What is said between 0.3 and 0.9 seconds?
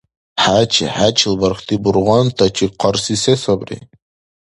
ХӀечи,